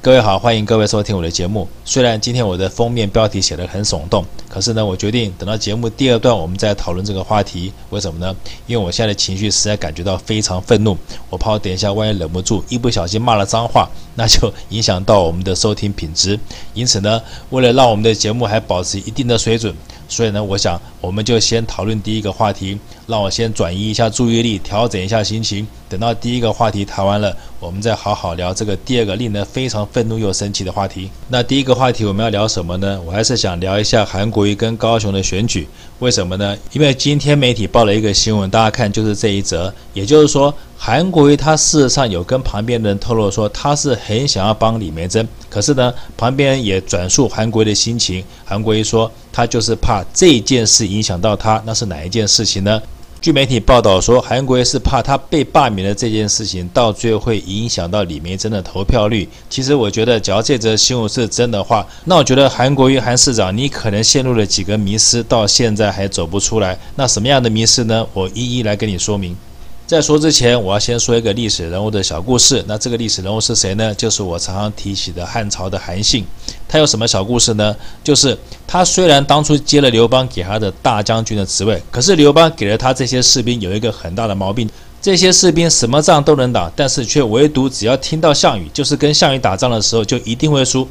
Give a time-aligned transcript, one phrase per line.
[0.00, 8.36] 各位好欢迎各位收听我的节目虽然今天我的封面标题写得很耸动可是呢我决定等到节目第二段我们再讨论这个话题为什么呢？
[8.66, 10.94] 因为我现在的情绪实在感觉到非常愤怒
[11.30, 16.38] 我怕我等一下万一忍不住一不小心骂了脏话那就影响到我们的收听品质
[16.74, 19.74] 因此呢为了让我们的节目还保持一定的水准
[20.08, 25.66] 所以呢，我想我们就先讨论第一个话题，让我先转移一下注意力，调整一下心情。
[25.88, 31.10] 等到第一个话题谈完了，我们再好好聊这个第二个令人非常愤怒又生气的话题。
[31.28, 33.00] 那第一个话题我们要聊什么呢？
[33.06, 35.68] 我还是想聊一下韩国瑜跟高雄的选举。
[36.00, 36.56] 为什么呢？
[36.72, 40.54] 因为今天媒体报了一个新闻，大家看就是这一则，也就是说。
[40.76, 48.22] 韩国瑜他事实上有跟旁边的人透露说，他是很想要帮李梅珍，可是呢，旁边也转述韩国瑜的心情。
[48.44, 52.82] 韩国瑜说，他就是怕这件事影响到他，那是哪一件事情呢？
[53.22, 59.26] 据媒体报道说，韩国瑜是怕他被罢免的这件事情，到最后会影响到李梅珍的投票率。
[59.48, 66.78] 其实我觉得，只要这则新闻是真的话，那我觉得韩国瑜韩市长，你可能陷入了几个迷失，到现在还走不出来。
[66.96, 68.06] 那什么样的迷失呢？
[68.12, 69.34] 我一一来跟你说明。
[69.86, 72.64] 在说之前，我要先说一个历史人物的小故事。
[72.66, 73.94] 那这个历史人物是谁呢？
[73.94, 76.24] 就是我常常提起的汉朝的韩信。
[76.66, 77.76] 他有什么小故事呢？
[78.02, 84.66] 就是他虽然当初接了刘邦给他的大将军的职位，可是刘邦给了他这些士兵有一个很大的毛病：
[85.02, 90.88] 这些士兵什么仗都能打，但是却唯独只要听到项羽，就是跟项羽打仗的时候，就一定会输。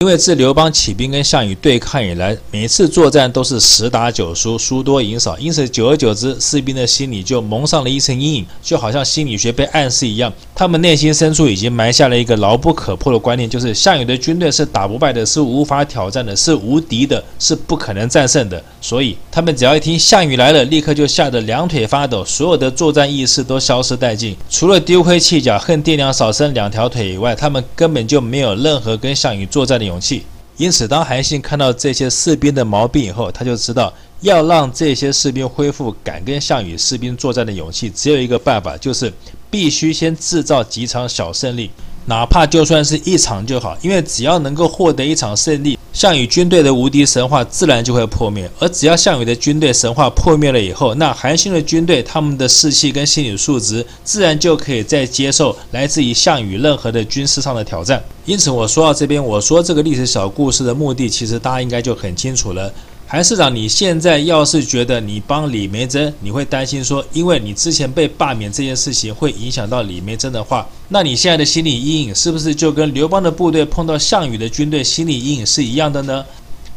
[0.00, 18.62] 因为自刘邦起兵跟项羽对抗以来，每次作战都是十打九输，输多赢少，因此久而久之，士兵的心里就蒙上了一层阴影，就好像心理学被暗示一样，他们内心深处已经埋下了一个牢不可破的观念，就是项羽的军队是打不败的，是无法挑战的，是无敌的，是不可能战胜的。
[18.82, 30.24] 所以他们只要一听项羽来了，立刻就吓得两腿发抖，所有的作战意识都消失殆尽，除了丢盔弃甲、恨爹娘少生两条腿以外，他们根本就没有任何跟项羽作战的勇气，
[30.56, 39.12] 因此，当韩信看到这些士兵的毛病以后，他就知道要让这些士兵恢复敢跟项羽士兵作战的勇气，只有一个办法，就是
[39.50, 41.70] 必须先制造几场小胜利，
[42.06, 45.78] 哪怕就算是一场就好，因为只要能够获得一场胜利。
[45.96, 58.04] 项羽军队的无敌神话自然就会破灭，而只要项羽的军队神话破灭了以后，那韩信的军队他们的士气跟心理素质自然就可以再接受来自于项羽任何的军事上的挑战。
[58.26, 62.70] 因此，我说到这边，我说这个历史小故事的目的，其实大家应该就很清楚了。
[63.08, 76.24] 韩市长，你现在要是觉得你帮李梅珍，你会担心说，因为你之前被罢免这件事情会影响到李梅珍的话，那你现在的心理阴影是不是就跟刘邦的部队碰到项羽的军队心理阴影是一样的呢？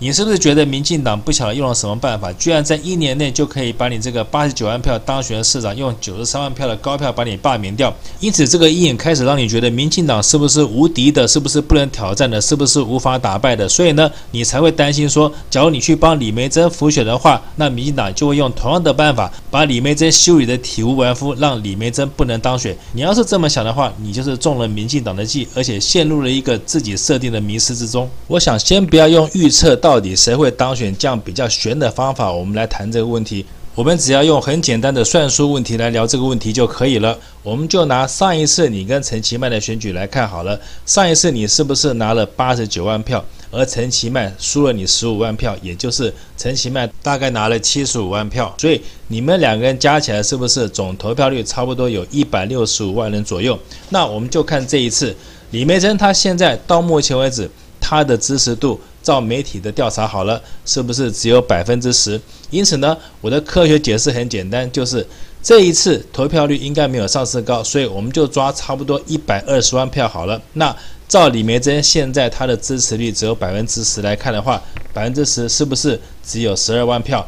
[0.00, 7.94] 你是不是觉得民进党不晓得用了什么办法，居然在一年内就可以把你这个八十九万票当选的市长，用九十三万票的高票把你罢免掉？
[8.18, 13.68] 因此，这个阴影开始让你觉得民进党是不是无敌的，是不是不能挑战的，是不是无法打败的？
[13.68, 22.76] 所以呢，你才会担心说，假如你去帮李梅珍辅选的话，那民进党就会用同样的办法把李梅珍修理得体无完肤，让李梅珍不能当选。
[22.92, 28.10] 你要是这么想的话，你就是中了民进党的计，而且陷入了一个自己设定的迷失之中。
[28.26, 29.78] 我想先不要用预测。
[29.84, 30.96] 到底谁会当选？
[30.96, 33.44] 这样比较悬的方法，我们来谈这个问题。
[33.74, 37.18] 我们只要用很简单的算术问题来聊这个问题就可以了。
[37.42, 40.58] 我们就拿上一次你跟陈其迈的选举来看好了。
[40.86, 45.54] 上一次你是不是拿了八十九万票，而陈其迈输了你十五万票？
[45.60, 48.54] 也就是陈其迈大概拿了七十五万票。
[48.56, 53.58] 所以你们两个人加起来是不是总投票率差不多有一百六十五万人左右？
[53.90, 55.14] 那我们就看这一次
[55.50, 58.80] 李梅珍她现在到目前为止她的支持度。
[59.04, 62.20] 照媒体的调查好了，是不是只有百分之十？
[62.50, 65.06] 因此呢，我的科学解释很简单，就是
[65.42, 70.40] 这一次投票率应该没有上次高，所以我们就抓差不多一百二十万票好了。
[70.54, 70.74] 那
[71.06, 74.60] 照李梅珍现在她的支持率只有百分之十来看的话，
[74.92, 77.24] 百分之十是不是只有十二万票？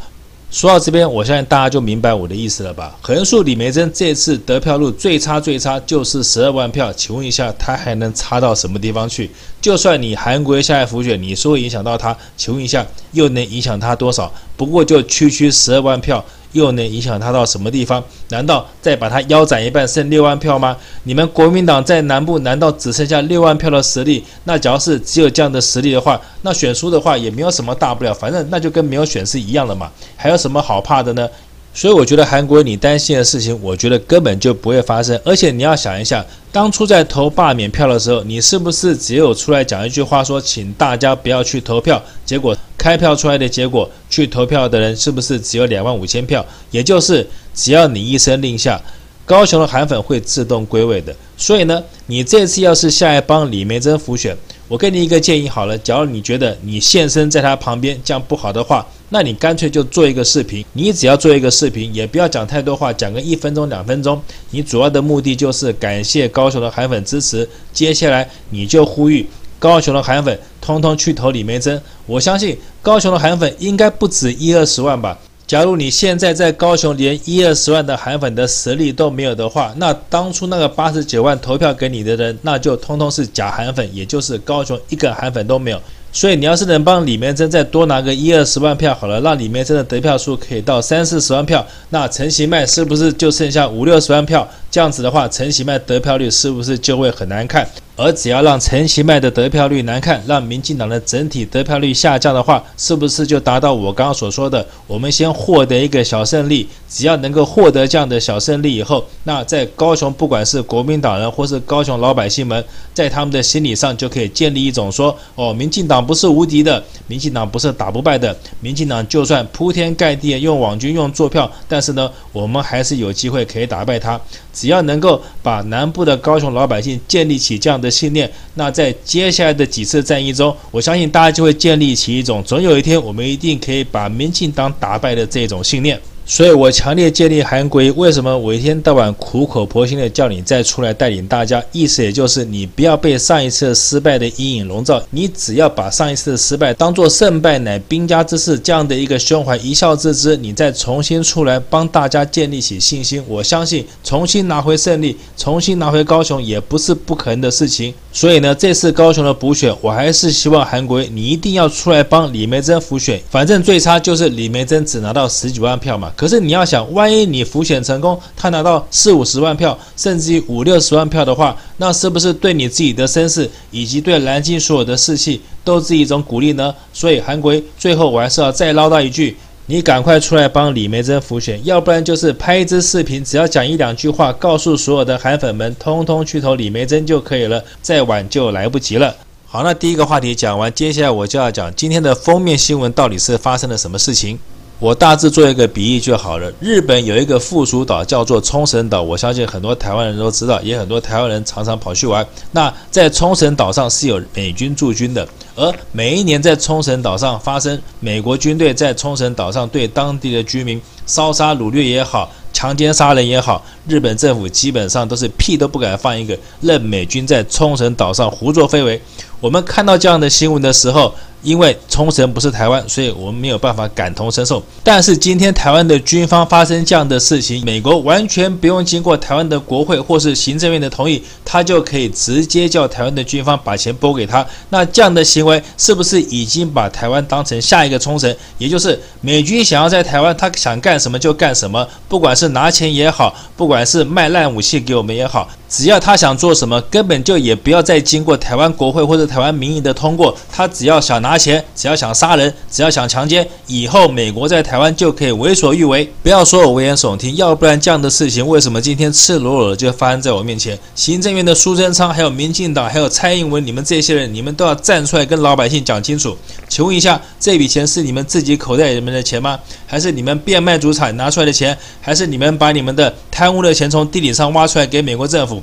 [0.48, 2.96] 说到这边，我相信大家就明白我的意思了吧？
[3.02, 9.30] 横竖李梅珍这次得票率最差最差就是十二万票，请问一下，他还能差到什么地方去？
[9.60, 14.32] 就算你韩国下来浮选，你说影响到他，请问一下，又能影响他多少？
[14.56, 16.24] 不过就区区十二万票。
[16.56, 18.02] 又能影响他到什么地方？
[18.30, 20.76] 难道再把他腰斩一半，剩六万票吗？
[21.04, 24.24] 你们国民党在南部难道只剩下六万票的实力？
[24.44, 31.28] 那只要是只有这样的实力的话，那选输的话也没有什么大不了，反正那就跟没有选是一样的嘛，还有什么好怕的呢？
[31.76, 35.20] 所以我觉得韩国你担心的事情，我觉得根本就不会发生。
[35.22, 42.02] 而且你要想一下，当初在投罢免票的时候，你是不是只有出来讲一句话说，请大家不要去投票？
[42.24, 46.42] 结果开票出来的结果，去投票的人是不是只有两万五千票？
[46.70, 48.80] 也就是只要你一声令下，
[49.26, 51.14] 高雄的韩粉会自动归位的。
[51.36, 54.34] 所以呢，你这次要是下来帮李眉蓁辅选，
[54.68, 64.20] 我给你一个建议好了，假如你觉得你现身在他旁边这样不好的话，那你干脆就做一个视频，你只要做一个视频，也不要讲太多话，讲个一分钟两分钟，
[64.50, 69.24] 你主要的目的就是感谢高雄的韩粉支持，接下来你就呼吁
[69.60, 75.16] 高雄的韩粉通通去投李梅珍，我相信高雄的韩粉应该不止一二十万吧。
[75.46, 85.80] 假如你现在在高雄连一二十万的韩粉的实力都没有的话，那当初那个八十九万投票给你的人，那就通通是假韩粉，也就是高雄一个韩粉都没有。
[86.12, 94.48] 所以你要是能帮李眉蓁再多拿个一二十万票好了，让李眉蓁的得票数可以到三四十万票，那陈其迈是不是就剩下五六十万票？
[94.68, 97.64] 这样子的话，陈其迈得票率是不是就会很难看？
[97.96, 104.64] 而只要让陈其迈的得票率难看，让民进党的整体得票率下降的话，是不是就达到我刚刚所说的？
[104.86, 112.62] 我们先获得一个小胜利，只要能够获得这样的小胜利以后，那在高雄不管是国民党人或是高雄老百姓们，
[112.92, 124.20] 在他们的心理上就可以建立一种说：哦，民进党不是无敌的，民进党不是打不败的，民进党就算铺天盖地用网军用坐票，但是呢，我们还是有机会可以打败他。
[124.56, 136.00] 只要能够把南部的高雄老百姓建立起这样的信念，那在接下来的几次战役中，我相信大家就会建立起一种总有一天我们一定可以把民进党打败的这种信念。
[136.28, 141.62] 所以我强烈建议韩国，为什么我一天到晚苦口婆心的叫你再出来带领大家？
[141.70, 153.22] 意思也就是你不要被上一次失败的阴影笼罩，你只要把上一次的失败当做胜败乃兵家之事这样的一个胸怀，一笑置之，你再重新出来帮大家建立起信心。
[153.28, 157.94] 我相信重新拿回胜利，重新拿回高雄也不是不可能的事情。
[158.12, 166.12] 所以呢，这次高雄的补选，我还是希望韩国你一定要出来帮李梅珍辅选，反正最差就是李梅珍只拿到十几万票嘛。
[166.16, 176.74] 可是你要想，万一你浮选成功，他拿到四五十万票，甚至于五六十万票的话，那是不是对你自己的声势，以及对蓝金所有的士气，都是一种鼓励呢？
[176.92, 179.36] 所以韩国最后我还是要再唠叨一句，
[179.66, 189.14] 你赶快出来帮李梅珍浮选，要不然就是拍一支视频，只要讲一两句话，告诉所有的韩粉们，通通去投李梅珍就可以了，再晚就来不及了。
[189.44, 194.38] 好，那第一个话题讲完，接下来我就要讲今天的封面新闻到底是发生了什么事情。
[194.78, 196.52] 我大致做一个比喻就好了。
[196.60, 202.26] 日本有一个附属岛叫做冲绳岛，我相信很多台湾人都知道，也很多台湾人常常跑去玩。
[202.52, 219.00] 那在冲绳岛上是有美军驻军的，而每一年在冲绳岛上发生美国军队在冲绳岛上对当地的居民烧杀掳掠也好，强奸杀人也好，日本政府基本上都是屁都不敢放一个，任美军在冲绳岛上胡作非为。
[219.40, 221.14] 我们看到这样的新闻的时候，
[221.46, 224.60] 因为冲绳不是台湾，所以我们没有办法感同身受。
[224.82, 234.44] 但是今天台湾的军方发生这样的事情，美国完全不用经过台湾的国会或是行政院的同意，他就可以直接叫台湾的军方把钱拨给他。
[234.70, 238.34] 那这样的行为是不是已经把台湾当成下一个冲绳？
[238.58, 245.48] 也就是美军想要在台湾，他想干什么就干什么，不管是拿钱也好，不管是卖烂武器给我们也好。
[245.68, 250.36] 只要他想做什么，根本就也不要再经过台湾国会或者台湾民意的通过。
[250.50, 256.10] 他只要想拿钱，只要想杀人，只要想强奸，以后美国在台湾就可以为所欲为。
[256.22, 260.78] 不要说我危言耸听，要不然这样的事情为什么今天赤裸裸的就发生在我面前？
[260.94, 266.36] 行政院的苏贞昌，还有民进党，还有蔡英文，你们这些人，你们都要站出来跟老百姓讲清楚。
[266.68, 269.58] 请问一下，这笔钱是你们自己口袋里面的钱吗？
[269.86, 271.76] 还是你们变卖祖产拿出来的钱？
[272.00, 275.55] 还是你们把你们的贪污的钱从地底上挖出来给美国政府？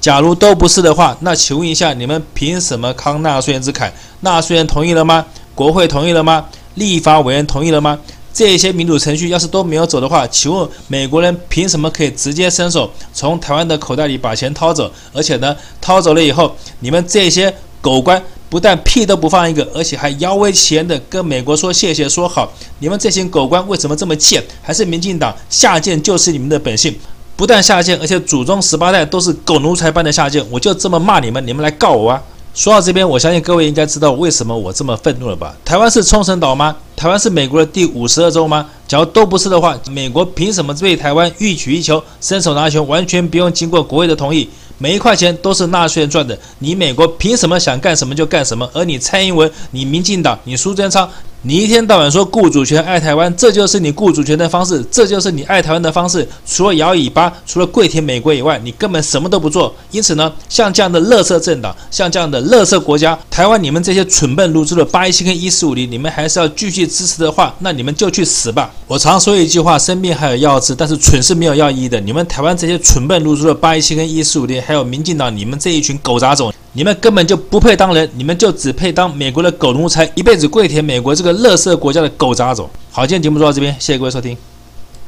[0.00, 3.90] 假如都不是的话，那请问一下，你们凭什么慷纳税人之慨？
[4.20, 5.26] 纳税人同意了吗？
[5.54, 6.46] 国会同意了吗？
[6.74, 7.98] 立法委员同意了吗？
[8.32, 14.88] 这些民主程序要是都没有走的话，请问美国人凭什么可以直接伸手从台湾的口袋里把钱掏走？
[15.12, 22.52] 而且呢，掏走了以后，你们这些狗官不但屁都不放一个，而且还摇尾乞人的跟美国说谢谢说好。
[22.78, 24.40] 你们这些狗官为什么这么贱？
[24.62, 26.94] 还是民进党下贱就是你们的本性？
[27.38, 32.20] 不但下贱，而且祖宗十八代都是狗奴才般的下贱，我就这么骂你们，你们来告我啊！
[32.52, 35.54] 说到这边，我相信各位应该知道为什么我这么愤怒了吧？
[35.64, 36.74] 台湾是冲绳岛吗？
[36.96, 38.66] 台湾是美国的第五十二州吗？
[38.88, 44.50] 假如都不是的话，美国凭什么对台湾予取予求，伸手拿球，完全不用经过国会的同意？
[44.78, 48.68] 每一块钱都是纳税人赚的，你美国凭什么想干什么就干什么？
[48.72, 51.08] 而你蔡英文、你民进党、你苏贞昌，
[51.42, 56.26] 你一天到晚说顾主权、爱台湾，这就是你顾主权的方式，这就是你爱台湾的方式。
[56.44, 59.72] 除了摇尾巴，除了跪舔美国以外，你根本什么都不做。
[59.92, 68.72] 因此呢，像这样的垃圾政党，像这样的垃圾国家，台湾你们这些蠢笨如猪的八一七跟一四五零，你们还是要继续支持的话，那你们就去死吧。
[68.88, 72.00] 我常说一句话：生病还有药治，但是蠢是没有药医的。
[72.00, 76.52] 你们台湾这些蠢笨如猪的八一七跟一四五零，还有民进党，你们这一群狗杂种。
[76.72, 82.68] 你们根本就不配当人，你们就只配当美国的狗奴才，一辈子跪舔美国这个垃圾国家的狗杂种。
[82.90, 84.36] 好，今天节目做到这边，谢谢各位收听。